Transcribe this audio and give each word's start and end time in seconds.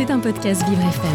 C'est 0.00 0.10
un 0.10 0.18
podcast 0.18 0.66
Vivre 0.66 0.80
FM. 0.80 1.10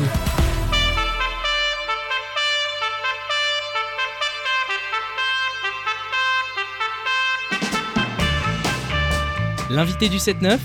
L'invité 9.72 10.08
du 10.08 10.18
7-9, 10.18 10.60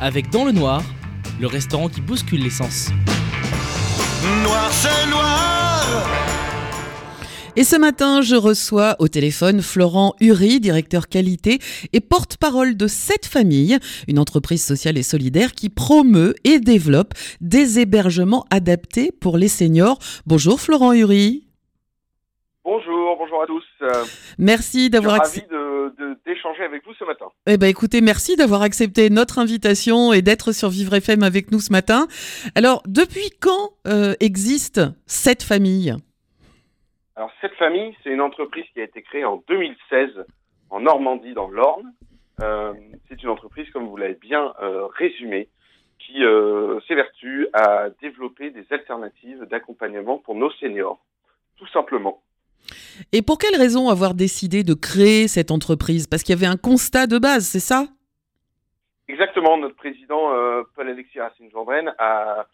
avec 0.00 0.30
Dans 0.30 0.46
le 0.46 0.52
Noir, 0.52 0.80
le 1.38 1.46
restaurant 1.48 1.90
qui 1.90 2.00
bouscule 2.00 2.42
l'essence. 2.42 2.88
Noir, 4.42 4.70
c'est 4.72 5.10
noir. 5.10 6.45
Et 7.58 7.64
ce 7.64 7.76
matin, 7.76 8.20
je 8.20 8.36
reçois 8.36 8.96
au 8.98 9.08
téléphone 9.08 9.62
Florent 9.62 10.14
Uri, 10.20 10.60
directeur 10.60 11.08
qualité 11.08 11.58
et 11.94 12.00
porte-parole 12.00 12.76
de 12.76 12.86
cette 12.86 13.24
famille, 13.24 13.78
une 14.08 14.18
entreprise 14.18 14.62
sociale 14.62 14.98
et 14.98 15.02
solidaire 15.02 15.52
qui 15.52 15.70
promeut 15.70 16.34
et 16.44 16.58
développe 16.58 17.14
des 17.40 17.78
hébergements 17.78 18.44
adaptés 18.50 19.10
pour 19.10 19.38
les 19.38 19.48
seniors. 19.48 19.98
Bonjour 20.26 20.60
Florent 20.60 20.92
Uri. 20.92 21.46
Bonjour, 22.62 23.16
bonjour 23.16 23.42
à 23.42 23.46
tous. 23.46 23.64
Euh, 23.80 24.04
Merci 24.36 24.90
d'avoir 24.90 25.14
accepté. 25.14 25.48
d'échanger 26.26 26.62
avec 26.62 26.84
vous 26.84 26.92
ce 26.98 27.06
matin. 27.06 27.26
Eh 27.46 27.56
ben 27.56 27.68
écoutez, 27.68 28.02
merci 28.02 28.36
d'avoir 28.36 28.60
accepté 28.60 29.08
notre 29.08 29.38
invitation 29.38 30.12
et 30.12 30.20
d'être 30.20 30.52
sur 30.52 30.68
Vivre 30.68 30.92
FM 30.92 31.22
avec 31.22 31.50
nous 31.52 31.60
ce 31.60 31.72
matin. 31.72 32.06
Alors, 32.54 32.82
depuis 32.86 33.30
quand 33.40 33.70
euh, 33.86 34.12
existe 34.20 34.82
cette 35.06 35.42
famille? 35.42 35.96
Alors 37.16 37.30
cette 37.40 37.54
famille, 37.54 37.96
c'est 38.02 38.10
une 38.10 38.20
entreprise 38.20 38.66
qui 38.74 38.80
a 38.80 38.84
été 38.84 39.02
créée 39.02 39.24
en 39.24 39.42
2016 39.48 40.24
en 40.68 40.80
Normandie, 40.80 41.32
dans 41.32 41.48
l'Orne. 41.48 41.92
Euh, 42.40 42.74
c'est 43.08 43.22
une 43.22 43.30
entreprise, 43.30 43.70
comme 43.70 43.86
vous 43.86 43.96
l'avez 43.96 44.14
bien 44.14 44.52
euh, 44.60 44.86
résumé, 44.86 45.48
qui 45.98 46.22
euh, 46.22 46.78
s'évertue 46.86 47.48
à 47.54 47.88
développer 48.02 48.50
des 48.50 48.66
alternatives 48.70 49.44
d'accompagnement 49.50 50.18
pour 50.18 50.34
nos 50.34 50.50
seniors, 50.52 50.98
tout 51.56 51.66
simplement. 51.68 52.22
Et 53.12 53.22
pour 53.22 53.38
quelle 53.38 53.56
raison 53.56 53.88
avoir 53.88 54.14
décidé 54.14 54.62
de 54.62 54.74
créer 54.74 55.28
cette 55.28 55.50
entreprise? 55.50 56.06
Parce 56.06 56.22
qu'il 56.22 56.34
y 56.34 56.38
avait 56.38 56.52
un 56.52 56.56
constat 56.56 57.06
de 57.06 57.18
base, 57.18 57.46
c'est 57.46 57.60
ça? 57.60 57.86
Exactement, 59.08 59.56
notre 59.56 59.76
président 59.76 60.32
euh, 60.32 60.64
Paul-Alexis 60.74 61.20
Racine-Gendren 61.20 61.94
a, 61.98 62.46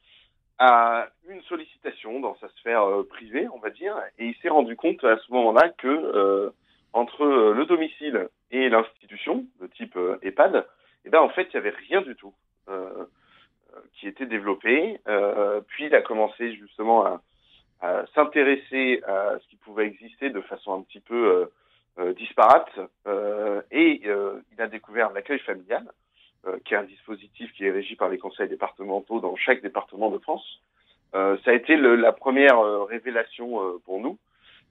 a 0.59 1.09
dans 2.21 2.37
sa 2.37 2.49
sphère 2.51 2.85
euh, 2.85 3.07
privée, 3.07 3.47
on 3.53 3.59
va 3.59 3.71
dire, 3.71 3.97
et 4.19 4.27
il 4.27 4.35
s'est 4.37 4.49
rendu 4.49 4.77
compte 4.77 5.03
à 5.05 5.19
ce 5.19 5.33
moment-là 5.33 5.69
que 5.71 5.89
euh, 5.89 6.51
entre 6.93 7.25
euh, 7.25 7.55
le 7.55 7.65
domicile 7.67 8.29
et 8.51 8.69
l'institution, 8.69 9.47
de 9.61 9.67
type 9.69 9.99
EHPAD, 10.23 10.67
eh 11.05 11.11
ben, 11.11 11.21
en 11.21 11.29
fait, 11.29 11.49
il 11.53 11.61
n'y 11.61 11.67
avait 11.67 11.77
rien 11.89 12.03
du 12.03 12.15
tout 12.17 12.35
qui 13.95 14.07
était 14.07 14.27
développé. 14.27 15.01
Puis 15.69 15.87
il 15.87 15.95
a 15.95 16.03
commencé 16.03 16.55
justement 16.55 17.21
à, 17.81 18.05
s'intéresser 18.15 19.03
à 19.07 19.39
ce 19.41 19.49
qui 19.49 19.57
pouvait 19.57 19.87
exister 19.87 20.31
de 20.31 20.41
façon 20.43 20.75
un 20.75 20.83
petit 20.83 21.01
peu 21.01 21.51
disparate, 22.17 22.71
et 23.71 24.03
il 24.05 24.61
a 24.61 24.67
découvert 24.69 25.11
l'accueil 25.13 25.41
familial 25.41 25.91
qui 26.65 26.75
est 26.75 26.77
un 26.77 26.85
dispositif 26.85 27.53
qui 27.55 27.65
est 27.65 27.71
régi 27.71 27.97
par 27.97 28.11
les 28.11 28.19
conseils 28.19 28.49
départementaux 28.49 29.21
dans 29.21 29.35
chaque 29.37 29.63
département 29.63 30.11
de 30.11 30.19
France. 30.19 30.61
Euh, 31.15 31.37
ça 31.45 31.51
a 31.51 31.55
été 31.55 31.77
le- 31.77 31.97
la 31.97 32.13
première 32.13 32.59
euh, 32.59 32.85
révélation 32.85 33.61
euh, 33.63 33.79
pour 33.85 34.01
nous. 34.01 34.19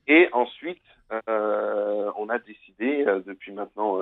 Et 0.08 0.28
ensuite, 0.32 0.82
on 1.28 2.30
a 2.30 2.40
décidé, 2.40 3.06
depuis 3.28 3.52
maintenant 3.52 4.02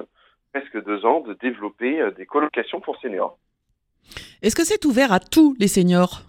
presque 0.53 0.81
deux 0.85 1.05
ans, 1.05 1.19
de 1.21 1.33
développer 1.33 1.99
des 2.15 2.25
colocations 2.25 2.79
pour 2.79 2.97
seniors. 3.01 3.37
Est-ce 4.41 4.55
que 4.55 4.63
c'est 4.63 4.85
ouvert 4.85 5.11
à 5.11 5.19
tous 5.19 5.55
les 5.59 5.67
seniors? 5.67 6.21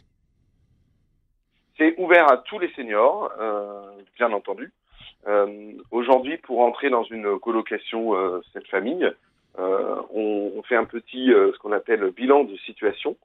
C'est 1.77 1.95
ouvert 1.99 2.31
à 2.31 2.39
tous 2.39 2.59
les 2.59 2.71
seniors, 2.73 3.31
euh, 3.39 3.93
bien 4.17 4.33
entendu. 4.33 4.73
Euh, 5.29 5.73
Aujourd'hui, 5.91 6.39
pour 6.39 6.61
entrer 6.61 6.91
dans 6.91 7.05
une 7.05 7.39
colocation, 7.39 8.17
euh, 8.17 8.41
cette 8.53 8.67
famille, 8.67 9.09
on, 9.59 10.53
on 10.57 10.63
fait 10.63 10.77
un 10.77 10.85
petit, 10.87 11.27
ce 11.29 11.57
qu'on 11.59 11.73
appelle 11.73 12.11
bilan 12.11 12.45
de 12.45 12.57
situation. 12.59 13.17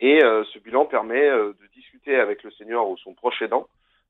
Et 0.00 0.22
euh, 0.22 0.44
ce 0.52 0.58
bilan 0.58 0.86
permet 0.86 1.28
euh, 1.28 1.52
de 1.60 1.66
discuter 1.74 2.16
avec 2.16 2.42
le 2.42 2.50
senior 2.52 2.88
ou 2.88 2.96
son 2.98 3.14
proche 3.14 3.40
aidant 3.42 3.68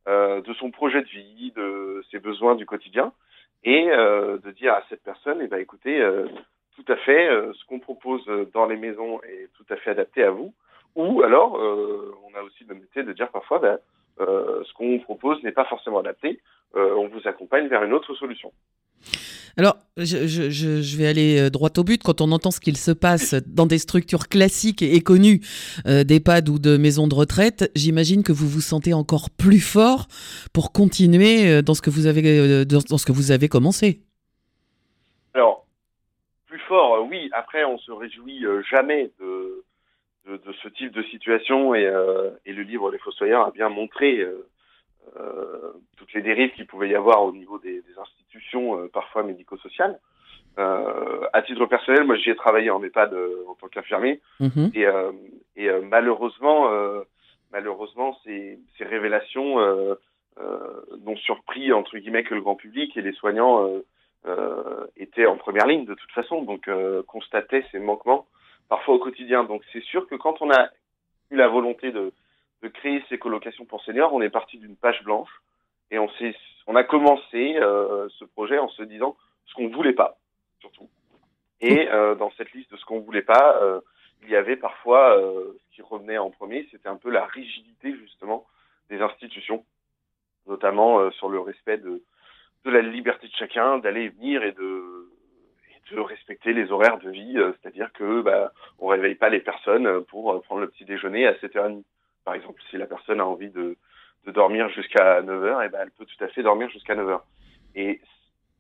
euh, 0.09 0.41
de 0.41 0.53
son 0.55 0.71
projet 0.71 1.03
de 1.03 1.09
vie, 1.09 1.53
de 1.55 2.03
ses 2.11 2.19
besoins 2.19 2.55
du 2.55 2.67
quotidien, 2.67 3.12
et 3.67 3.87
de 3.87 4.50
dire 4.50 4.75
à 4.75 4.83
cette 4.91 5.03
personne, 5.03 5.39
eh 5.41 5.47
ben, 5.47 5.56
écoutez, 5.56 5.99
tout 6.77 6.84
à 6.93 6.97
fait, 6.97 7.31
ce 7.55 7.65
qu'on 7.65 7.78
propose 7.78 8.23
dans 8.53 8.67
les 8.67 8.77
maisons 8.77 9.23
est 9.23 9.49
tout 9.56 9.65
à 9.71 9.77
fait 9.77 9.93
adapté 9.93 10.23
à 10.23 10.31
vous. 10.31 10.53
Ou 10.97 11.23
alors, 11.23 11.55
on 11.55 12.39
a 12.39 12.43
aussi 12.43 12.65
l'honnêteté 12.65 13.05
de 13.05 13.15
dire 13.15 13.31
parfois, 13.31 13.61
ben, 13.61 13.78
ce 14.19 14.72
qu'on 14.75 14.98
propose 15.00 15.42
n'est 15.42 15.52
pas 15.52 15.64
forcément 15.66 15.98
adapté. 15.98 16.41
Euh, 16.76 16.94
on 16.97 17.08
vous 17.08 17.20
accompagne 17.26 17.69
vers 17.69 17.82
une 17.84 17.92
autre 17.92 18.14
solution. 18.14 18.52
Alors, 19.56 19.76
je, 19.97 20.26
je- 20.26 20.50
je- 20.50 20.82
je 20.82 20.97
vais 20.97 21.06
aller 21.06 21.38
euh, 21.38 21.48
droit 21.50 21.70
au 21.76 21.84
but. 21.84 22.02
Quand 22.02 22.20
on 22.20 22.32
entend 22.32 22.50
ce 22.50 22.58
qu'il 22.58 22.76
se 22.76 22.91
passe 22.91 23.34
dans 23.47 23.66
des 23.66 23.78
structures 23.78 24.28
classiques 24.28 24.82
et 24.82 25.00
connues 25.00 25.41
euh, 25.86 26.02
d'EHPAD 26.02 26.48
ou 26.48 26.58
de 26.58 26.76
maisons 26.76 27.06
de 27.06 27.14
retraite, 27.14 27.70
j'imagine 27.76 28.25
que 28.25 28.32
vous 28.32 28.48
vous 28.48 28.60
sentez 28.60 28.92
encore 28.94 29.30
plus 29.30 29.60
fort 29.60 30.08
pour 30.52 30.72
continuer 30.72 31.46
euh, 31.48 31.62
dans 31.62 31.75
ce 31.75 31.82
que 31.82 31.91
vous 31.91 32.06
avez, 32.06 32.22
euh, 32.26 32.64
dans, 32.64 32.98
ce 32.98 33.06
que 33.06 33.12
vous 33.12 33.31
avez 33.31 33.48
commencé. 33.48 34.00
Alors, 35.34 35.66
plus 36.46 36.58
fort, 36.66 36.96
euh, 36.96 37.06
oui. 37.08 37.28
Après, 37.32 37.64
on 37.64 37.78
se 37.78 37.92
réjouit 37.92 38.44
euh, 38.44 38.60
jamais 38.69 39.12
de, 39.20 39.34
de, 40.47 40.53
ce 40.53 40.69
type 40.69 40.93
de 40.93 41.03
situation 41.05 41.75
et, 41.75 41.87
euh, 41.87 42.31
et 42.47 42.53
le 42.53 42.62
livre 42.62 42.91
Les 42.91 42.99
Fossoyeurs 42.99 43.47
a 43.47 43.50
bien 43.50 43.69
montré 43.69 44.21
euh, 44.21 44.47
euh, 45.16 45.72
toutes 45.97 46.12
les 46.15 46.22
dérives 46.22 46.53
qu'il 46.53 46.66
pouvait 46.66 46.88
y 46.88 46.94
avoir 46.94 47.25
au 47.25 47.32
niveau 47.32 47.59
des, 47.59 47.82
des 47.82 47.99
institutions, 47.99 48.88
parfois 48.88 49.22
médico-sociales. 49.22 49.99
Euh, 50.59 51.27
à 51.32 51.43
titre 51.43 51.66
personnel, 51.66 52.05
moi, 52.05 52.16
j'y 52.16 52.31
ai 52.31 52.37
travaillé 52.37 52.71
en 52.71 52.82
EHPAD 52.82 53.12
euh, 53.12 53.44
en 53.49 53.55
tant 53.55 53.69
qu'infirmier. 53.69 54.21
Mhm. 54.41 54.71
Et, 54.75 54.87
euh, 54.87 55.12
et 55.56 55.69
malheureusement, 55.82 56.69
malheureusement, 57.53 58.19
ces, 58.25 58.59
ces 58.76 58.84
révélations 58.84 59.59
n'ont 61.05 61.16
surpris 61.16 61.72
entre 61.72 61.97
guillemets 61.97 62.25
que 62.25 62.34
le 62.34 62.41
grand 62.41 62.56
public 62.56 62.97
et 62.97 63.03
les 63.03 63.12
soignants 63.12 63.69
étaient 64.97 65.26
en 65.26 65.37
première 65.37 65.69
ligne 65.69 65.84
de 65.84 65.94
toute 65.94 66.11
façon, 66.11 66.43
donc 66.43 66.69
constataient 67.06 67.65
ces 67.71 67.78
manquements 67.78 68.26
parfois 68.69 68.94
au 68.94 68.98
quotidien. 68.98 69.44
Donc 69.44 69.62
c'est 69.72 69.82
sûr 69.84 70.06
que 70.08 70.14
quand 70.14 70.41
on 70.42 70.50
a 70.50 70.69
eu 71.30 71.36
la 71.36 71.48
volonté 71.48 71.92
de, 71.92 72.12
de 72.62 72.69
créer 72.69 73.02
ces 73.08 73.19
colocations 73.19 73.64
pour 73.64 73.82
seniors, 73.82 74.12
on 74.12 74.22
est 74.22 74.30
parti 74.30 74.58
d'une 74.58 74.76
page 74.76 75.02
blanche 75.04 75.30
et 75.91 75.98
on 75.98 76.08
on 76.66 76.76
a 76.76 76.84
commencé 76.84 77.56
euh, 77.56 78.08
ce 78.19 78.25
projet 78.25 78.58
en 78.58 78.69
se 78.69 78.82
disant 78.82 79.16
ce 79.47 79.54
qu'on 79.54 79.69
voulait 79.69 79.92
pas, 79.92 80.16
surtout. 80.60 80.88
Et 81.60 81.88
euh, 81.88 82.14
dans 82.14 82.30
cette 82.36 82.52
liste 82.52 82.70
de 82.72 82.76
ce 82.76 82.84
qu'on 82.84 83.00
voulait 83.00 83.22
pas, 83.22 83.58
euh, 83.62 83.80
il 84.22 84.30
y 84.30 84.36
avait 84.36 84.56
parfois 84.56 85.19
euh, 85.19 85.58
ce 85.70 85.76
qui 85.76 85.82
revenait 85.82 86.19
en 86.19 86.31
premier, 86.31 86.66
c'était 86.70 86.88
un 86.88 86.96
peu 86.96 87.10
la 87.10 87.26
rigidité 87.26 87.94
justement 87.96 88.46
des 88.88 89.00
institutions, 89.00 89.64
notamment 90.46 91.00
euh, 91.00 91.10
sur 91.12 91.28
le 91.28 91.41
respect 91.41 91.78
de, 91.78 92.02
de 92.64 92.70
la 92.70 92.81
liberté 92.81 93.28
de 93.28 93.34
chacun 93.34 93.78
d'aller 93.78 94.04
et 94.04 94.08
venir 94.08 94.42
et 94.42 94.52
de, 94.52 95.10
de 95.91 96.00
respecter 96.00 96.53
les 96.53 96.71
horaires 96.71 96.99
de 96.99 97.11
vie, 97.11 97.37
euh, 97.37 97.53
c'est-à-dire 97.53 97.93
que 97.93 98.22
bah, 98.22 98.53
on 98.78 98.87
réveille 98.87 99.15
pas 99.15 99.28
les 99.28 99.41
personnes 99.41 100.05
pour 100.05 100.33
euh, 100.33 100.41
prendre 100.41 100.61
le 100.62 100.69
petit 100.69 100.84
déjeuner 100.84 101.27
à 101.27 101.34
7h30. 101.34 101.83
Par 102.25 102.34
exemple, 102.34 102.61
si 102.71 102.77
la 102.77 102.87
personne 102.87 103.21
a 103.21 103.27
envie 103.27 103.50
de, 103.50 103.77
de 104.27 104.31
dormir 104.31 104.69
jusqu'à 104.71 105.21
9h, 105.23 105.67
et 105.67 105.69
ben 105.69 105.81
elle 105.83 105.91
peut 105.91 106.06
tout 106.06 106.25
à 106.25 106.28
fait 106.28 106.43
dormir 106.43 106.71
jusqu'à 106.71 106.94
9h. 106.94 107.21
Et 107.75 108.00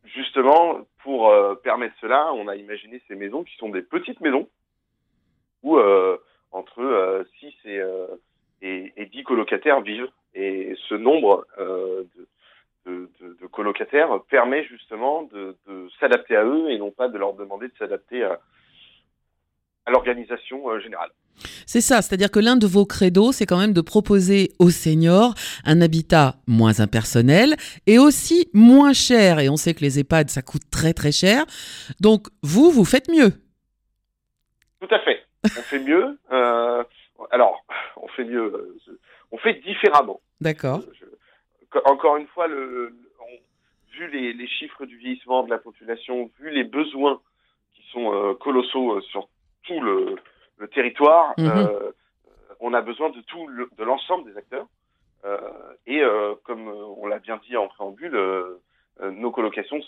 justement, 0.04 0.80
pour 1.02 1.30
euh, 1.30 1.54
permettre 1.54 1.94
cela, 2.00 2.32
on 2.34 2.48
a 2.48 2.56
imaginé 2.56 3.00
ces 3.08 3.14
maisons 3.14 3.44
qui 3.44 3.56
sont 3.56 3.70
des 3.70 3.82
petites 3.82 4.20
maisons 4.20 4.48
où 5.62 5.78
entre 6.52 6.82
euh, 6.82 7.24
6 7.40 7.54
et, 7.64 7.80
et, 8.60 8.92
et 8.96 9.06
10 9.06 9.22
colocataires 9.24 9.80
vivent. 9.80 10.10
Et 10.34 10.76
ce 10.88 10.94
nombre 10.94 11.46
de, 12.86 13.08
de, 13.20 13.46
colocataires 13.46 14.20
permet 14.28 14.64
justement 14.64 15.13
s'adapter 16.04 16.36
à 16.36 16.44
eux 16.44 16.70
et 16.70 16.78
non 16.78 16.90
pas 16.90 17.08
de 17.08 17.16
leur 17.18 17.32
demander 17.34 17.68
de 17.68 17.72
s'adapter 17.78 18.22
à, 18.24 18.40
à 19.86 19.90
l'organisation 19.90 20.68
euh, 20.70 20.78
générale. 20.80 21.10
C'est 21.66 21.80
ça, 21.80 22.00
c'est-à-dire 22.02 22.30
que 22.30 22.38
l'un 22.38 22.56
de 22.56 22.66
vos 22.66 22.86
credos, 22.86 23.32
c'est 23.32 23.46
quand 23.46 23.58
même 23.58 23.72
de 23.72 23.80
proposer 23.80 24.52
aux 24.58 24.70
seniors 24.70 25.34
un 25.64 25.80
habitat 25.80 26.36
moins 26.46 26.78
impersonnel 26.80 27.56
et 27.86 27.98
aussi 27.98 28.48
moins 28.52 28.92
cher. 28.92 29.40
Et 29.40 29.48
on 29.48 29.56
sait 29.56 29.74
que 29.74 29.80
les 29.80 29.98
EHPAD, 29.98 30.30
ça 30.30 30.42
coûte 30.42 30.62
très 30.70 30.92
très 30.92 31.10
cher. 31.10 31.44
Donc 32.00 32.28
vous, 32.42 32.70
vous 32.70 32.84
faites 32.84 33.08
mieux. 33.08 33.32
Tout 34.80 34.94
à 34.94 35.00
fait. 35.00 35.22
On 35.44 35.62
fait 35.62 35.80
mieux. 35.80 36.18
Euh, 36.32 36.84
alors, 37.30 37.64
on 37.96 38.08
fait 38.08 38.24
mieux. 38.24 38.52
euh, 38.88 38.98
On 39.32 39.38
fait 39.38 39.54
différemment. 39.54 40.20
D'accord. 40.40 40.82
Encore 41.86 42.16
une 42.18 42.28
fois, 42.28 42.46
le, 42.46 42.94
vu 43.96 44.08
les, 44.08 44.32
les 44.32 44.46
chiffres 44.46 44.84
du 44.86 44.96
vieillissement 44.96 45.42
de 45.42 45.50
la 45.50 45.58
population, 45.58 46.30
vu 46.38 46.50
les 46.50 46.64
besoins 46.64 47.20
qui 47.74 47.82
sont 47.90 48.12
euh, 48.12 48.34
colossaux 48.34 48.96
euh, 48.96 49.00
sur 49.02 49.28
tout 49.64 49.80
le, 49.80 50.16
le 50.58 50.68
territoire, 50.68 51.34
Mhm. 51.38 51.48
euh, 51.48 51.92
on 52.60 52.72
a 52.72 52.80
besoin 52.80 53.10
de 53.10 53.20
tout, 53.22 53.46
de 53.50 53.84
l'ensemble 53.84 54.30
des 54.30 54.38
acteurs. 54.38 54.66
et 55.86 56.00
comme 56.44 56.68
on 56.68 57.06
l'a 57.06 57.18
bien 57.18 57.38
dit 57.48 57.56
en 57.56 57.66
préambule, 57.68 58.16
nos 59.00 59.30
colocations, 59.30 59.80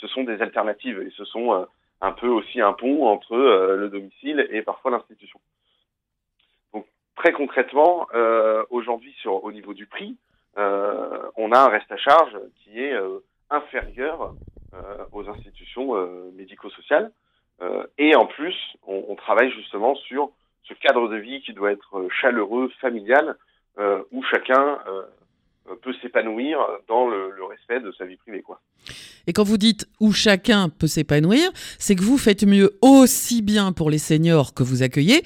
ce 0.00 0.06
sont 0.06 0.24
des 0.24 0.40
alternatives 0.40 1.00
et 1.02 1.10
ce 1.10 1.24
sont 1.24 1.66
un 2.00 2.12
peu 2.12 2.28
aussi 2.28 2.60
un 2.60 2.72
pont 2.72 3.06
entre 3.06 3.36
le 3.36 3.88
domicile 3.88 4.46
et 4.50 4.62
parfois 4.62 4.90
l'institution. 4.92 5.40
Donc 6.72 6.86
très 7.16 7.32
concrètement, 7.32 8.06
aujourd'hui 8.70 9.12
sur 9.20 9.42
au 9.44 9.52
niveau 9.52 9.74
du 9.74 9.86
prix, 9.86 10.16
on 10.56 11.52
a 11.52 11.58
un 11.58 11.68
reste 11.68 11.90
à 11.90 11.96
charge 11.96 12.38
qui 12.60 12.78
est 12.80 12.94
inférieur 13.54 14.34
aux 15.12 15.28
institutions 15.28 15.94
médico-sociales. 16.32 17.12
et 17.96 18.16
en 18.16 18.26
plus, 18.26 18.56
on, 18.86 19.04
on, 19.08 19.14
travaille 19.14 19.50
justement 19.52 19.94
sur 19.94 20.30
ce 20.64 20.74
cadre 20.74 21.08
de 21.08 21.16
vie 21.16 21.40
qui 21.42 21.52
doit 21.52 21.70
être 21.70 22.08
chaleureux, 22.20 22.68
familial, 22.80 23.36
où 24.10 24.22
chacun 24.24 24.78
peut 25.82 25.94
s'épanouir 26.02 26.58
dans 26.88 27.08
le, 27.08 27.30
le, 27.30 27.44
respect 27.44 27.80
de 27.80 27.92
sa 27.92 28.04
vie 28.04 28.16
privée. 28.16 28.42
Quoi. 28.42 28.60
Et 29.26 29.32
quand 29.32 29.44
vous 29.44 29.56
dites 29.56 29.86
où 30.00 30.12
chacun 30.12 30.68
peut 30.68 30.86
s'épanouir, 30.86 31.50
c'est 31.78 31.94
que 31.94 32.02
vous 32.02 32.18
faites 32.18 32.44
mieux 32.44 32.76
aussi 32.82 33.42
bien 33.42 33.72
pour 33.72 33.90
les 33.90 33.98
seniors 33.98 34.54
que 34.54 34.62
vous 34.62 34.82
accueillez 34.82 35.22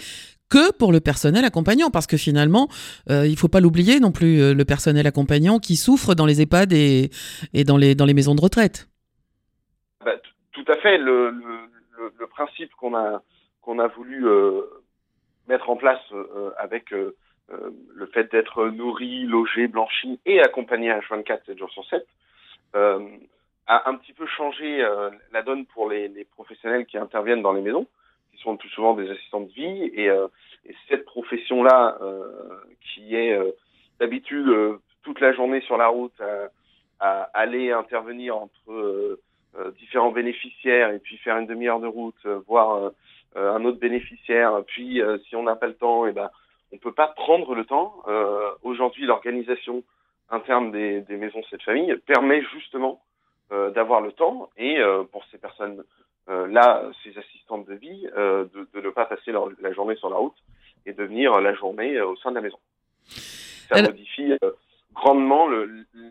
que 0.48 0.72
pour 0.76 0.92
le 0.92 1.00
personnel 1.00 1.44
accompagnant, 1.44 1.90
parce 1.90 2.06
que 2.06 2.16
finalement, 2.16 2.68
euh, 3.10 3.26
il 3.26 3.38
faut 3.38 3.48
pas 3.48 3.60
l'oublier 3.60 4.00
non 4.00 4.12
plus, 4.12 4.40
euh, 4.40 4.54
le 4.54 4.64
personnel 4.64 5.06
accompagnant 5.06 5.58
qui 5.58 5.76
souffre 5.76 6.14
dans 6.14 6.26
les 6.26 6.40
EHPAD 6.40 6.72
et, 6.72 7.10
dans, 7.64 7.76
les, 7.76 8.14
maisons 8.14 8.34
de 8.34 8.40
retraite. 8.40 8.88
Bah, 10.04 10.16
tout 10.52 10.64
à 10.68 10.76
fait. 10.76 10.98
Le, 10.98 11.34
principe 12.30 12.70
qu'on 12.76 12.94
a, 12.94 13.22
voulu 13.96 14.28
euh, 14.28 14.62
mettre 15.48 15.70
en 15.70 15.76
place 15.76 16.00
euh, 16.12 16.50
avec 16.56 16.90
le 16.90 18.06
fait 18.14 18.30
d'être 18.30 18.68
nourri, 18.68 19.24
logé, 19.24 19.66
blanchi 19.66 20.20
et 20.24 20.40
accompagné 20.40 20.92
à 20.92 21.00
H24 21.00 21.46
7 21.46 21.58
jours 21.58 21.70
sur 21.70 21.84
7 21.86 22.06
a 23.70 23.90
un 23.90 23.96
petit 23.96 24.12
peu 24.12 24.26
changé 24.26 24.86
la 25.32 25.42
donne 25.42 25.66
pour 25.66 25.90
les 25.90 26.26
professionnels 26.30 26.86
qui 26.86 26.96
interviennent 26.96 27.42
dans 27.42 27.52
les 27.52 27.62
maisons 27.62 27.86
sont 28.42 28.52
le 28.52 28.58
plus 28.58 28.68
souvent 28.70 28.94
des 28.94 29.10
assistants 29.10 29.40
de 29.40 29.52
vie. 29.52 29.90
Et, 29.94 30.08
euh, 30.08 30.28
et 30.66 30.74
cette 30.88 31.04
profession-là, 31.04 31.98
euh, 32.00 32.24
qui 32.80 33.14
est 33.14 33.32
euh, 33.32 33.52
d'habitude 34.00 34.48
toute 35.02 35.20
la 35.20 35.32
journée 35.32 35.60
sur 35.62 35.76
la 35.76 35.88
route 35.88 36.20
à, 37.00 37.30
aller 37.32 37.70
intervenir 37.70 38.36
entre 38.36 39.18
différents 39.78 40.10
bénéficiaires 40.10 40.90
et 40.90 40.98
puis 40.98 41.16
faire 41.18 41.36
une 41.38 41.46
demi-heure 41.46 41.80
de 41.80 41.86
route, 41.86 42.26
voir 42.46 42.92
un 43.34 43.64
autre 43.64 43.78
bénéficiaire, 43.78 44.62
puis 44.66 45.00
si 45.28 45.36
on 45.36 45.44
n'a 45.44 45.56
pas 45.56 45.68
le 45.68 45.74
temps, 45.74 46.06
et 46.06 46.10
eh 46.10 46.12
ben 46.12 46.28
on 46.72 46.78
peut 46.78 46.92
pas 46.92 47.08
prendre 47.08 47.54
le 47.54 47.64
temps. 47.64 48.02
Aujourd'hui, 48.62 49.06
l'organisation 49.06 49.82
interne 50.30 50.70
des, 50.70 51.04
maisons 51.16 51.42
cette 51.50 51.62
famille 51.62 51.96
permet 52.06 52.42
justement 52.52 53.00
d'avoir 53.50 54.00
le 54.00 54.12
temps 54.12 54.50
et 54.56 54.78
pour 55.10 55.24
ces 55.30 55.38
personnes 55.38 55.82
là, 56.28 56.90
ces 57.02 57.16
assistantes 57.18 57.66
de 57.66 57.74
vie, 57.74 58.08
euh, 58.16 58.44
de, 58.54 58.68
de, 58.74 58.86
ne 58.86 58.90
pas 58.90 59.06
passer 59.06 59.32
leur, 59.32 59.48
la 59.60 59.72
journée 59.72 59.96
sur 59.96 60.10
la 60.10 60.16
route 60.16 60.36
et 60.86 60.92
de 60.92 61.04
venir 61.04 61.40
la 61.40 61.54
journée 61.54 61.96
euh, 61.96 62.06
au 62.06 62.16
sein 62.16 62.30
de 62.30 62.36
la 62.36 62.42
maison. 62.42 62.58
Ça 63.06 63.82
modifie 63.82 64.32
grandement 65.00 65.46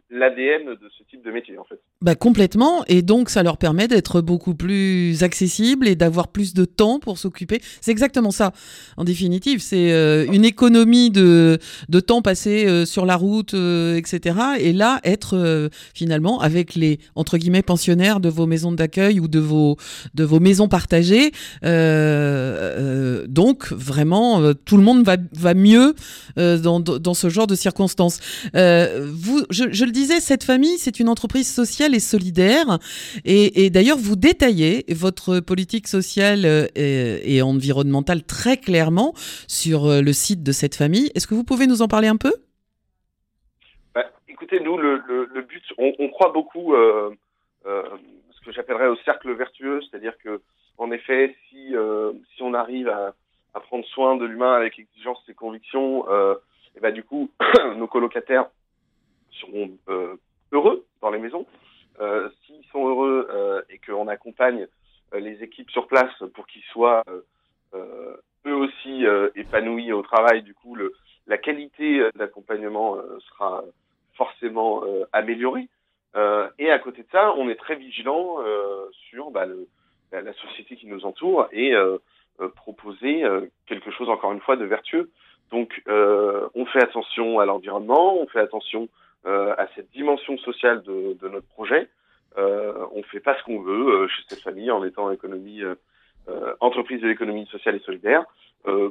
l'ADN 0.10 0.66
de 0.66 0.90
ce 0.98 1.04
type 1.10 1.24
de 1.24 1.32
métier 1.32 1.58
en 1.58 1.64
fait. 1.66 1.80
Bah 2.02 2.16
complètement 2.16 2.84
et 2.88 3.02
donc 3.02 3.30
ça 3.30 3.44
leur 3.44 3.58
permet 3.58 3.88
d'être 3.88 4.22
beaucoup 4.22 4.56
plus 4.56 5.24
accessibles 5.24 5.88
et 5.88 5.96
d'avoir 5.96 6.30
plus 6.30 6.54
de 6.54 6.66
temps 6.66 7.00
pour 7.00 7.18
s'occuper. 7.18 7.60
C'est 7.82 7.92
exactement 7.92 8.32
ça 8.32 8.52
en 8.96 9.04
définitive. 9.04 9.62
C'est 9.62 9.92
euh, 9.92 10.26
une 10.32 10.46
économie 10.46 11.10
de, 11.10 11.58
de 11.90 12.00
temps 12.00 12.22
passé 12.22 12.66
euh, 12.66 12.86
sur 12.86 13.06
la 13.06 13.16
route, 13.16 13.54
euh, 13.54 13.96
etc. 13.96 14.38
Et 14.60 14.74
là 14.74 15.00
être 15.04 15.70
finalement 15.94 16.40
avec 16.40 16.76
les 16.76 17.00
entre 17.16 17.38
guillemets 17.38 17.62
pensionnaires 17.62 18.20
de 18.20 18.30
vos 18.30 18.46
maisons 18.46 18.72
d'accueil 18.72 19.20
ou 19.20 19.28
de 19.28 19.40
vos 19.40 19.78
de 20.14 20.24
vos 20.24 20.40
maisons 20.40 20.68
partagées. 20.68 21.32
Euh, 23.38 23.48
donc 23.48 23.72
vraiment 23.72 24.54
tout 24.66 24.78
le 24.78 24.84
monde 24.84 25.04
va, 25.04 25.18
va 25.34 25.54
mieux 25.54 25.94
dans, 26.36 26.80
dans 26.80 27.14
ce 27.14 27.30
genre 27.30 27.48
de 27.48 27.56
circonstances. 27.56 28.20
Euh, 28.56 29.08
vous, 29.14 29.44
je, 29.50 29.86
le 29.86 29.92
disais, 29.92 30.20
cette 30.20 30.44
famille, 30.44 30.78
c'est 30.78 31.00
une 31.00 31.10
entreprise 31.10 31.52
sociale 31.54 31.96
et 31.96 32.00
solidaire. 32.00 32.80
Et, 33.26 33.70
d'ailleurs, 33.70 33.98
vous 33.98 34.16
détaillez 34.16 34.86
votre 34.94 35.40
politique 35.40 35.88
sociale 35.88 36.46
euh, 36.46 36.68
et, 36.76 37.42
environnementale 37.42 38.24
très 38.24 38.58
clairement 38.58 39.14
sur 39.48 39.86
euh, 39.86 40.02
le 40.02 40.14
site 40.14 40.44
de 40.44 40.52
cette 40.52 40.76
famille. 40.76 41.12
Est-ce 41.16 41.28
que 41.28 41.36
vous 41.36 41.44
pouvez 41.44 41.68
nous 41.68 41.82
en 41.82 41.88
parler 41.88 42.08
un 42.08 42.18
peu? 42.18 42.34
Bah, 43.96 44.06
Écoutez, 44.28 44.60
nous, 44.60 44.78
le, 44.78 45.02
le, 45.08 45.42
but, 45.42 45.64
on, 45.78 46.10
croit 46.10 46.32
beaucoup 46.32 46.74
euh, 46.74 47.12
euh, 47.66 47.84
ce 48.32 48.46
que 48.46 48.52
j'appellerais 48.52 48.88
au 48.88 48.96
cercle 48.98 49.32
vertueux, 49.34 49.82
c'est-à-dire 49.82 50.14
que, 50.24 50.42
en 50.78 50.92
effet, 50.92 51.36
si, 51.50 51.76
euh, 51.76 52.14
si 52.36 52.44
on 52.44 52.54
arrive 52.54 52.90
à, 52.90 53.14
à 53.58 53.60
prendre 53.60 53.86
soin 53.86 54.16
de 54.16 54.26
l'humain 54.26 54.54
avec 54.54 54.80
exigence 54.80 55.22
et 55.28 55.34
conviction, 55.34 56.06
et 56.78 56.80
bah, 56.80 56.92
du 56.92 57.04
coup, 57.04 57.32
nos 57.76 57.88
colocataires 57.88 58.48
seront 59.32 59.72
euh, 59.90 60.16
heureux 60.52 60.86
dans 61.02 61.10
les 61.10 61.20
maisons. 61.20 61.46
Euh, 62.00 62.30
S'ils 62.46 62.64
sont 62.72 62.88
heureux 62.88 63.28
euh, 63.32 63.62
et 63.70 63.80
qu'on 63.80 64.08
accompagne 64.08 64.68
euh, 65.14 65.20
les 65.20 65.44
équipes 65.44 65.72
sur 65.72 65.88
place 65.88 66.14
pour 66.36 66.46
qu'ils 66.46 66.64
soient 66.72 67.04
euh, 67.74 68.16
eux 68.46 68.54
aussi 68.54 69.04
épanouis 69.36 69.92
au 69.92 70.02
travail, 70.02 70.42
du 70.42 70.54
coup, 70.54 70.78
la 71.26 71.38
qualité 71.38 72.02
d'accompagnement 72.16 72.96
sera 73.28 73.62
forcément 74.14 74.84
améliorée. 75.12 75.68
et 76.58 76.72
à 76.72 76.80
côté 76.80 77.02
de 77.04 77.10
ça, 77.12 77.34
on 77.36 77.50
est 77.50 77.56
très 77.56 77.76
vigilant 77.76 78.38
sur 79.10 79.32
bah, 79.32 79.46
la, 80.14 80.22
la, 80.22 80.34
société 80.34 80.78
qui 80.78 80.88
nous 80.88 81.06
entoure 81.06 81.50
et 81.52 81.74
proposer 82.56 83.24
quelque 83.66 83.92
chose, 83.92 84.10
encore 84.10 84.32
une 84.32 84.42
fois, 84.42 84.56
de 84.56 84.66
vertueux. 84.66 85.10
Donc, 85.52 85.82
on 85.88 86.66
fait 86.66 86.84
attention 86.84 87.40
à 87.40 87.46
l'environnement, 87.46 88.18
on 88.20 88.28
fait 88.28 88.40
attention 88.40 88.90
euh, 89.26 89.54
à 89.58 89.68
cette 89.76 89.90
dimension 89.92 90.38
sociale 90.38 90.84
de, 90.84 91.18
de 91.20 91.28
notre 91.28 91.48
projet. 91.48 91.90
Euh, 92.38 92.86
on 92.94 93.04
fait 93.04 93.20
pas 93.20 93.38
ce 93.38 93.44
qu'on 93.44 93.62
veut 93.62 94.04
euh, 94.04 94.08
chez 94.08 94.24
cette 94.30 94.42
famille 94.42 94.72
en 94.72 94.84
étant 94.86 95.12
économie 95.12 95.64
euh, 95.64 95.76
entreprise 96.60 97.02
de 97.02 97.08
l'économie 97.08 97.46
sociale 97.48 97.76
et 97.76 97.80
solidaire. 97.80 98.26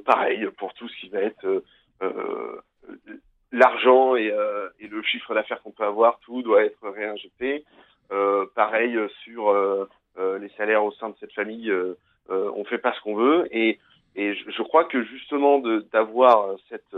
pareil 0.05 0.47
pour 0.59 0.75
tout 0.75 0.89
ce 0.89 0.97
qui 1.01 1.09
va 1.09 1.21
être 1.21 1.63
l'argent 3.53 4.17
et, 4.17 4.33
et, 4.81 4.89
le 4.89 5.03
chiffre 5.03 5.35
d'affaires 5.35 5.63
qu'on 5.63 5.71
peut 5.71 5.85
avoir, 5.85 6.19
tout 6.21 6.43
doit 6.43 6.65
être 6.65 6.89
réinjecté. 6.89 7.65
pareil 8.55 8.99
sur 9.23 9.55
les 10.17 10.49
salaires 10.57 10.85
au 10.85 10.93
sein 10.93 11.11
de 11.11 11.17
cette 11.21 11.33
famille, 11.33 11.71
on 12.29 12.65
fait 12.65 12.79
pas 12.79 12.93
ce 12.95 13.01
qu'on 13.01 13.15
veut 13.15 13.49
et, 13.51 13.79
et 14.15 14.35
je, 14.35 14.51
je, 14.51 14.63
crois 14.63 14.85
que 14.85 15.03
justement 15.05 15.59
d'avoir 15.93 16.57
cette 16.69 16.95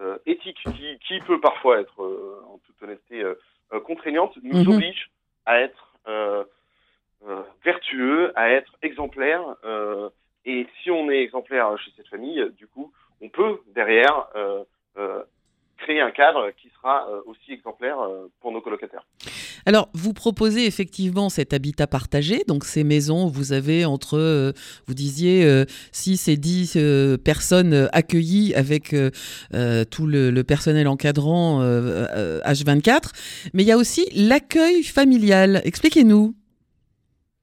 euh, 0.00 0.16
éthique 0.26 0.58
qui, 0.76 0.98
qui, 1.08 1.18
peut 1.20 1.40
parfois 1.40 1.80
être, 1.80 2.04
euh, 2.04 2.40
en 2.48 2.58
toute 2.58 2.80
honnêteté, 2.80 3.20
euh, 3.20 3.34
contraignante, 3.80 4.38
nous 4.44 4.62
mmh. 4.62 4.68
oblige 4.68 5.10
à 5.44 5.60
être 5.60 5.84
vertueux, 7.64 8.32
à 8.38 8.50
être 8.50 8.72
exemplaire. 8.80 9.42
et 10.44 10.66
si 10.80 10.90
on 10.90 11.10
est 11.10 11.22
exemplaire 11.22 11.76
chez 11.78 11.90
cette 11.96 12.06
famille, 12.06 12.48
du 12.56 12.68
coup, 12.68 12.92
on 13.20 13.28
peut 13.28 13.60
derrière 13.74 14.28
créer 15.78 16.00
un 16.00 16.12
cadre 16.12 16.50
qui 16.50 16.67
sera 16.80 17.06
aussi 17.26 17.52
exemplaire 17.52 17.98
pour 18.40 18.52
nos 18.52 18.60
colocataires. 18.60 19.04
Alors, 19.66 19.88
vous 19.92 20.14
proposez 20.14 20.66
effectivement 20.66 21.28
cet 21.28 21.52
habitat 21.52 21.86
partagé, 21.86 22.38
donc 22.46 22.64
ces 22.64 22.84
maisons, 22.84 23.26
vous 23.26 23.52
avez 23.52 23.84
entre, 23.84 24.16
euh, 24.16 24.52
vous 24.86 24.94
disiez, 24.94 25.44
euh, 25.44 25.64
6 25.92 26.28
et 26.28 26.36
10 26.36 26.76
euh, 26.76 27.16
personnes 27.18 27.88
accueillies 27.92 28.54
avec 28.54 28.94
euh, 28.94 29.10
euh, 29.54 29.84
tout 29.84 30.06
le, 30.06 30.30
le, 30.30 30.44
personnel 30.44 30.88
encadrant 30.88 31.60
H24, 31.60 33.50
mais 33.52 33.62
il 33.62 33.68
y 33.68 33.72
a 33.72 33.76
aussi 33.76 34.08
l'accueil 34.14 34.82
familial. 34.82 35.60
Expliquez-nous. 35.64 36.34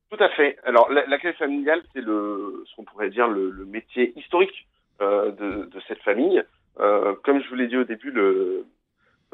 Tout 0.10 0.24
à 0.24 0.30
fait. 0.30 0.58
Alors, 0.66 0.90
l'accueil 0.92 1.34
familial, 1.34 1.82
c'est 1.94 2.02
le, 2.02 2.64
ce 2.66 2.76
qu'on 2.76 2.84
pourrait 2.86 3.10
dire 3.10 3.28
le, 3.28 3.52
le 3.52 3.66
métier 3.66 4.14
historique 4.18 4.68
de, 5.00 5.70
de, 5.70 5.80
cette 5.88 6.02
famille. 6.04 6.42
comme 6.78 7.42
je 7.44 7.50
vous 7.50 7.56
l'ai 7.56 7.68
dit 7.68 7.78
au 7.78 7.84
début, 7.84 8.12
le, 8.12 8.66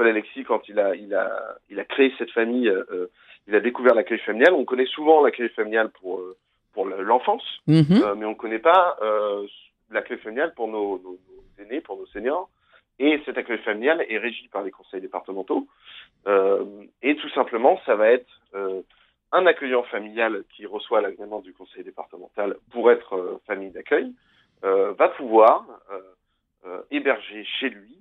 Paul 0.02 0.10
Alexis, 0.10 0.44
quand 0.46 0.68
il 0.68 0.80
a, 0.80 0.96
il 0.96 1.14
a, 1.14 1.58
il 1.70 1.80
a 1.80 1.86
créé 1.86 2.12
cette 2.18 2.32
famille, 2.32 2.68
euh, 2.68 3.06
il 3.48 3.54
a 3.54 3.60
découvert 3.60 3.94
l'accueil 3.94 4.18
familial. 4.18 4.52
On 4.56 4.66
connaît 4.66 4.88
souvent 4.88 5.22
l'accueil 5.24 5.50
familial 5.50 5.92
pour, 5.92 6.18
euh, 6.22 6.36
pour 6.74 6.88
l'enfance, 6.88 7.44
mm 7.68 7.82
-hmm. 7.82 8.02
euh, 8.02 8.16
mais 8.16 8.26
on 8.26 8.32
ne 8.32 8.42
connaît 8.44 8.66
pas 8.74 8.98
euh, 9.04 9.46
l'accueil 9.92 10.18
familial 10.18 10.56
pour 10.56 10.68
nos, 10.70 10.98
nos, 11.04 11.18
nos, 11.28 11.64
aînés, 11.64 11.82
pour 11.82 11.98
nos 12.00 12.08
seniors. 12.08 12.50
Et 12.98 13.22
cet 13.26 13.38
accueil 13.38 13.60
familial 13.60 14.04
est 14.10 14.18
régi 14.28 14.48
par 14.48 14.64
les 14.64 14.72
conseils 14.72 15.02
départementaux. 15.08 15.64
Euh, 16.26 16.66
et 17.08 17.14
tout 17.22 17.32
simplement, 17.38 17.74
ça 17.86 17.94
va 18.02 18.08
être 18.18 18.34
euh, 18.56 18.82
un 19.32 19.46
accueillant 19.52 19.84
familial 19.96 20.34
qui 20.54 20.64
reçoit 20.76 21.02
l'agrément 21.06 21.42
du 21.48 21.54
conseil 21.60 21.84
départemental 21.84 22.50
pour 22.72 22.84
être 22.96 23.12
famille 23.50 23.74
d'accueil, 23.78 24.08
va 25.02 25.08
pouvoir 25.20 25.58
héberger 26.98 27.42
chez 27.58 27.70
lui 27.78 27.94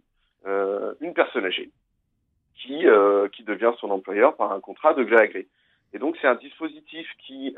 une 1.06 1.14
personne 1.20 1.46
âgée 1.52 1.70
qui, 2.62 2.84
qui 3.32 3.42
devient 3.44 3.72
son 3.78 3.90
employeur 3.90 4.36
par 4.36 4.52
un 4.52 4.60
contrat 4.60 4.94
de 4.94 5.02
gré 5.04 5.16
à 5.16 5.26
gré. 5.26 5.46
Et 5.92 5.98
donc 5.98 6.16
c'est 6.20 6.28
un 6.28 6.34
dispositif 6.34 7.08
qui, 7.26 7.56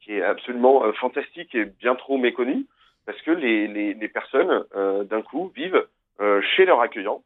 qui 0.00 0.12
est 0.12 0.22
absolument 0.22 0.90
fantastique 0.94 1.54
et 1.54 1.64
bien 1.64 1.94
trop 1.94 2.16
méconnu 2.16 2.66
parce 3.06 3.20
que 3.22 3.30
les, 3.30 3.66
les, 3.68 3.94
les 3.94 4.08
personnes 4.08 4.64
d'un 5.04 5.22
coup 5.22 5.52
vivent 5.54 5.86
chez 6.54 6.64
leur 6.64 6.80
accueillant 6.80 7.22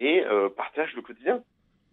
et 0.00 0.24
partagent 0.56 0.94
le 0.94 1.02
quotidien. 1.02 1.42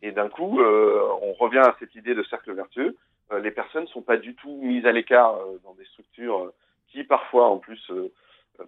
Et 0.02 0.12
d'un 0.12 0.30
coup, 0.30 0.60
on 0.62 1.34
revient 1.34 1.60
à 1.60 1.76
cette 1.80 1.94
idée 1.96 2.16
de 2.16 2.24
cercle 2.24 2.54
vertueux. 2.54 2.96
les 3.44 3.52
personnes 3.52 3.84
ne 3.84 3.90
sont 3.90 4.02
pas 4.02 4.18
du 4.18 4.34
tout 4.36 4.60
mises 4.64 4.86
à 4.86 4.92
l'écart 4.92 5.38
dans 5.64 5.74
des 5.74 5.86
structures 5.86 6.52
qui 6.88 7.04
parfois 7.04 7.48
en 7.50 7.58
plus 7.58 7.92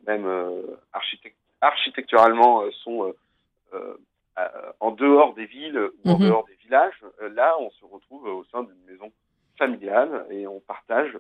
même 0.06 0.28
architecturalement 1.62 2.64
sont 2.84 3.14
en 4.80 4.92
dehors 4.92 5.34
des 5.34 5.46
villes 5.46 5.80
ou 6.04 6.10
en 6.10 6.18
mhm. 6.18 6.28
dehors 6.28 6.46
des 6.46 6.56
villages, 6.56 7.06
là, 7.22 7.56
on 7.60 7.70
se 7.72 7.86
retrouve 7.86 8.26
au 8.26 8.44
sein 8.46 8.64
d'une 8.64 8.84
maison 8.88 9.12
familiale 9.58 10.26
et 10.30 10.48
on 10.48 10.60
partage 10.60 11.18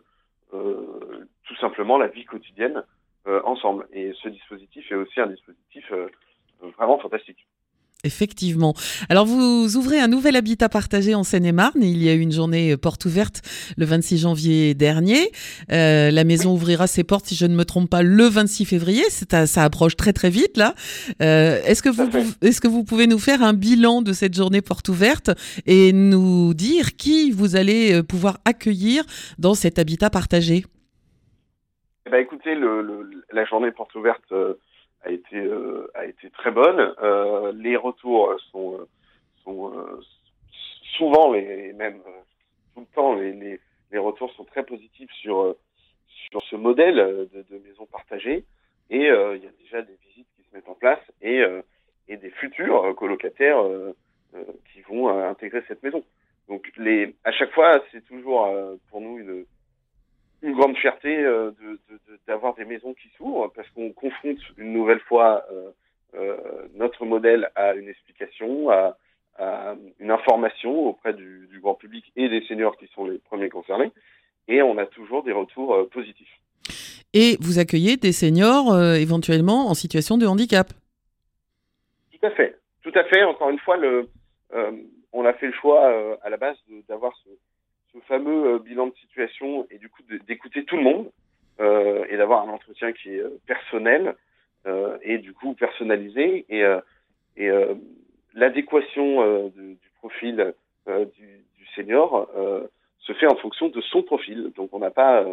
euh, 0.53 1.27
tout 1.45 1.55
simplement 1.55 1.97
la 1.97 2.07
vie 2.07 2.25
quotidienne 2.25 2.83
euh, 3.27 3.41
ensemble. 3.43 3.87
Et 3.91 4.13
ce 4.21 4.29
dispositif 4.29 4.91
est 4.91 4.95
aussi 4.95 5.19
un 5.19 5.27
dispositif 5.27 5.91
euh, 5.91 6.07
vraiment 6.77 6.99
fantastique. 6.99 7.47
Effectivement. 8.05 8.73
Alors 9.07 9.25
vous 9.25 9.77
ouvrez 9.77 9.97
un 9.97 10.09
nouvel 10.09 10.35
habitat 10.35 10.67
partagé 10.67 11.15
en 11.15 11.23
Seine-et-Marne. 11.23 11.81
Il 11.81 12.03
y 12.03 12.09
a 12.09 12.13
eu 12.13 12.19
une 12.19 12.33
journée 12.33 12.75
porte 12.75 13.05
ouverte 13.05 13.41
le 13.77 13.85
26 13.85 14.17
janvier 14.17 14.73
dernier. 14.73 15.31
Euh, 15.71 16.11
la 16.11 16.25
maison 16.25 16.51
ouvrira 16.51 16.87
ses 16.87 17.05
portes, 17.05 17.27
si 17.27 17.35
je 17.35 17.45
ne 17.45 17.55
me 17.55 17.63
trompe 17.63 17.89
pas, 17.89 18.01
le 18.01 18.25
26 18.25 18.65
février. 18.65 19.03
À, 19.31 19.47
ça 19.47 19.63
approche 19.63 19.95
très 19.95 20.11
très 20.11 20.29
vite 20.29 20.57
là. 20.57 20.73
Euh, 21.21 21.61
est-ce 21.65 21.81
que 21.81 21.87
vous 21.87 22.09
est-ce 22.41 22.59
que 22.59 22.67
vous 22.67 22.83
pouvez 22.83 23.07
nous 23.07 23.19
faire 23.19 23.41
un 23.41 23.53
bilan 23.53 24.01
de 24.01 24.11
cette 24.11 24.33
journée 24.33 24.61
porte 24.61 24.89
ouverte 24.89 25.31
et 25.65 25.93
nous 25.93 26.53
dire 26.53 26.97
qui 26.97 27.31
vous 27.31 27.55
allez 27.55 27.93
euh, 27.93 28.03
pouvoir 28.03 28.39
accueillir 28.43 29.05
dans 29.39 29.53
cet 29.53 29.79
habitat 29.79 30.09
partagé? 30.09 30.65
Eh 32.05 32.09
ben, 32.09 32.17
écoutez, 32.17 32.53
le, 32.53 33.09
la 33.31 33.45
journée 33.45 33.71
porte 33.71 33.95
ouverte. 33.95 34.23
Euh, 34.33 34.55
a 35.03 35.11
été 35.11 35.37
euh, 35.37 35.91
a 35.93 36.05
été 36.05 36.29
très 36.29 36.51
bonne. 36.51 36.93
Euh, 37.01 37.51
les 37.55 37.75
retours 37.75 38.35
sont 38.51 38.79
sont 39.43 39.77
euh, 39.77 39.99
souvent 40.97 41.31
les 41.33 41.73
même 41.73 42.01
tout 42.73 42.81
le 42.81 42.95
temps 42.95 43.15
les, 43.15 43.33
les, 43.33 43.59
les 43.91 43.97
retours 43.97 44.31
sont 44.33 44.45
très 44.45 44.63
positifs 44.63 45.11
sur 45.11 45.55
sur 46.29 46.41
ce 46.43 46.55
modèle 46.55 46.95
de, 46.95 47.57
maison 47.59 47.85
partagée 47.85 48.45
et 48.89 49.07
il 49.07 49.43
y 49.43 49.47
a 49.47 49.51
déjà 49.59 49.81
des 49.81 49.97
visites 50.07 50.27
qui 50.35 50.43
se 50.43 50.55
mettent 50.55 50.69
en 50.69 50.75
place 50.75 51.03
et 51.21 51.43
et 52.07 52.17
des 52.17 52.29
futurs 52.31 52.95
colocataires 52.95 53.61
qui 54.71 54.81
vont 54.81 55.09
intégrer 55.09 55.63
cette 55.67 55.83
maison. 55.83 56.03
Donc 56.47 56.71
les 56.77 57.15
à 57.23 57.31
chaque 57.31 57.51
fois 57.51 57.83
c'est 57.91 58.05
toujours 58.05 58.49
pour 58.89 59.01
nous 59.01 59.17
une 59.19 59.45
une 60.41 60.53
grande 60.53 60.77
fierté 60.77 61.15
de, 61.17 61.53
des 62.63 62.69
maisons 62.69 62.93
qui 62.93 63.09
s'ouvrent 63.17 63.51
parce 63.53 63.69
qu'on 63.71 63.91
confronte 63.91 64.39
une 64.57 64.73
nouvelle 64.73 64.99
fois 65.01 65.45
euh, 65.51 65.69
euh, 66.15 66.37
notre 66.75 67.05
modèle 67.05 67.49
à 67.55 67.73
une 67.73 67.87
explication, 67.87 68.69
à, 68.69 68.97
à 69.37 69.75
une 69.99 70.11
information 70.11 70.87
auprès 70.87 71.13
du, 71.13 71.47
du, 71.51 71.59
grand 71.59 71.75
public 71.75 72.11
et 72.15 72.29
des 72.29 72.41
seniors 72.47 72.77
qui 72.77 72.87
sont 72.93 73.05
les 73.05 73.17
premiers 73.17 73.49
concernés. 73.49 73.91
Et 74.47 74.61
on 74.61 74.77
a 74.77 74.85
toujours 74.85 75.23
des 75.23 75.31
retours 75.31 75.73
euh, 75.73 75.89
positifs. 75.89 76.39
Et 77.13 77.37
vous 77.41 77.59
accueillez 77.59 77.97
des 77.97 78.11
seniors 78.11 78.73
euh, 78.73 78.95
éventuellement 78.95 79.69
en 79.69 79.73
situation 79.73 80.17
de 80.17 80.25
handicap 80.25 80.67
Tout 82.11 82.25
à 82.25 82.31
fait. 82.31 82.57
Tout 82.81 82.93
à 82.95 83.03
fait. 83.05 83.23
Encore 83.23 83.49
une 83.49 83.59
fois, 83.59 83.77
le, 83.77 84.09
on 85.13 85.25
a 85.25 85.33
fait 85.33 85.47
le 85.47 85.53
choix 85.53 86.17
à 86.21 86.29
la 86.29 86.37
base 86.37 86.57
d'avoir 86.89 87.13
ce, 87.23 87.29
ce 87.93 87.99
fameux 88.07 88.59
bilan 88.59 88.87
de 88.87 88.95
situation 88.95 89.65
et 89.71 89.77
du 89.77 89.89
coup 89.89 90.01
d'écouter 90.27 90.65
tout 90.65 90.75
le 90.75 90.83
monde 90.83 91.09
euh, 91.59 92.05
et 92.09 92.17
d'avoir 92.17 92.47
un 92.47 92.51
entretien 92.51 92.93
qui 92.93 93.15
est 93.15 93.19
euh, 93.19 93.39
personnel 93.45 94.15
euh, 94.65 94.97
et 95.03 95.19
du 95.19 95.33
coup 95.33 95.53
personnalisé 95.53 96.45
et, 96.49 96.63
euh, 96.63 96.79
et 97.37 97.49
l'adéquation 98.33 99.47
du 99.49 99.89
profil 99.99 100.53
du, 100.87 101.27
du, 101.57 101.65
senior 101.75 102.29
se 102.99 103.13
fait 103.13 103.25
en 103.25 103.35
fonction 103.35 103.69
de 103.69 103.81
son 103.81 104.03
profil. 104.03 104.51
Donc 104.55 104.69
on 104.71 104.79
n'a 104.79 104.91
pas 104.91 105.25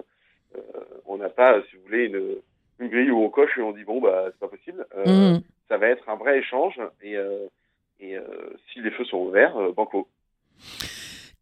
on 1.06 1.18
n'a 1.18 1.28
pas 1.28 1.60
si 1.68 1.76
vous 1.76 1.82
voulez 1.82 2.06
une, 2.06 2.36
une 2.78 2.88
grille 2.88 3.10
où 3.10 3.22
on 3.22 3.28
coche 3.28 3.58
et 3.58 3.62
on 3.62 3.72
dit 3.72 3.84
bon 3.84 4.00
bah 4.00 4.28
c'est 4.28 4.40
pas 4.40 4.48
possible. 4.48 4.86
Mmh. 5.04 5.40
Ça 5.68 5.76
va 5.76 5.88
être 5.88 6.08
un 6.08 6.16
vrai 6.16 6.38
échange 6.38 6.80
et, 7.02 7.16
et 8.00 8.16
si 8.72 8.80
les 8.80 8.90
feux 8.90 9.04
sont 9.04 9.18
ouverts, 9.18 9.56
banco. 9.74 10.08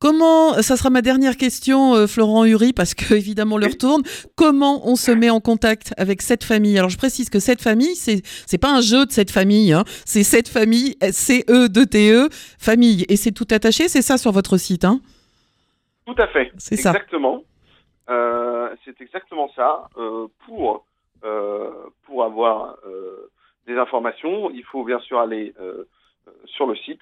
Comment, 0.01 0.55
ça 0.63 0.77
sera 0.77 0.91
ma 0.91 1.03
dernière 1.03 1.37
question, 1.37 1.95
euh, 1.95 2.07
Florent 2.07 2.45
Uri, 2.45 2.73
parce 2.73 2.95
que 2.95 3.15
évidemment 3.23 3.59
l'heure 3.59 3.77
tourne. 3.79 4.03
Comment 4.37 4.87
on 4.89 4.95
se 4.95 5.11
met 5.11 5.31
en 5.31 5.41
contact 5.41 5.93
avec 5.97 6.23
cette 6.23 6.45
famille? 6.45 6.79
Alors 6.79 6.91
je 6.91 6.99
précise 6.99 7.31
que 7.31 7.41
cette 7.41 7.61
famille, 7.61 7.97
c'est 7.97 8.23
c'est 8.47 8.59
pas 8.59 8.73
un 8.73 8.81
jeu 8.81 9.07
de 9.07 9.11
cette 9.11 9.31
famille, 9.31 9.73
hein. 9.73 9.83
c'est 10.05 10.23
cette 10.23 10.49
famille 10.49 10.97
C 11.11 11.45
E 11.49 11.69
D 11.69 11.87
T 11.87 12.13
E 12.13 12.29
famille, 12.59 13.05
et 13.09 13.17
c'est 13.17 13.33
tout 13.33 13.49
attaché, 13.51 13.89
c'est 13.89 14.03
ça 14.03 14.19
sur 14.19 14.31
votre 14.31 14.57
site, 14.57 14.85
hein? 14.85 15.01
Tout 16.07 16.15
à 16.17 16.29
fait. 16.29 16.53
C'est 16.59 16.77
ça. 16.77 16.91
Exactement. 16.91 17.43
Euh, 18.09 18.75
c'est 18.85 19.01
exactement 19.01 19.51
ça. 19.55 19.89
Euh, 19.99 20.29
pour 20.47 20.87
euh, 21.25 21.71
pour 22.07 22.25
avoir 22.25 22.77
euh, 22.87 23.31
des 23.67 23.77
informations, 23.77 24.51
il 24.51 24.65
faut 24.65 24.85
bien 24.85 25.01
sûr 25.01 25.19
aller 25.19 25.53
sur 26.47 26.67
le 26.67 26.77
site 26.77 27.01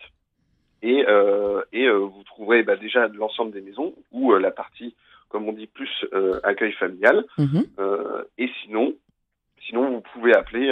et, 0.83 1.05
euh, 1.09 1.63
et 1.73 1.87
euh, 1.87 1.99
vous 1.99 2.23
trouverez 2.25 2.63
bah, 2.63 2.77
déjà 2.77 3.09
l'ensemble 3.09 3.53
des 3.53 3.61
maisons 3.61 3.95
ou 4.13 4.33
euh, 4.33 4.39
la 4.39 4.51
partie, 4.51 4.95
comme 5.29 5.49
on 5.49 5.53
dit, 5.53 5.67
plus 5.67 5.91
euh, 6.13 6.41
accueil 6.43 6.73
familial. 6.73 7.25
Mhm. 7.39 7.65
et 8.39 8.51
sinon, 8.63 8.95
sinon 9.67 9.91
vous 9.91 10.01
pouvez 10.13 10.35
appeler 10.35 10.71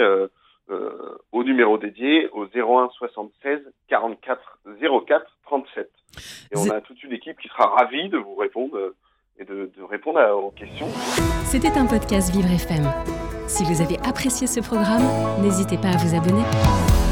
au 1.31 1.43
numéro 1.43 1.77
dédié 1.77 2.29
au 2.29 2.45
01 2.45 2.89
76 2.97 3.59
44 3.87 4.59
04 5.07 5.25
37. 5.45 5.89
Et 6.51 6.57
on 6.57 6.69
a 6.69 6.81
toute 6.81 7.03
une 7.03 7.11
équipe 7.11 7.39
qui 7.39 7.47
sera 7.49 7.67
ravie 7.67 8.09
de 8.09 8.17
vous 8.17 8.35
répondre 8.35 8.93
et 9.37 9.43
de, 9.43 9.69
de 9.75 9.83
répondre 9.83 10.19
à, 10.19 10.35
aux 10.35 10.51
questions. 10.51 10.87
C'était 11.43 11.77
un 11.77 11.85
podcast 11.85 12.33
Vivre 12.33 12.49
FM. 12.49 12.85
Si 13.47 13.63
vous 13.63 13.81
avez 13.81 13.97
apprécié 13.99 14.47
ce 14.47 14.59
programme, 14.59 15.03
n'hésitez 15.41 15.77
pas 15.77 15.89
à 15.89 15.97
vous 15.97 16.15
abonner. 16.15 17.04